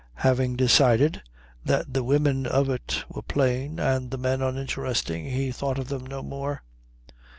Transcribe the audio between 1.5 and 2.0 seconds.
that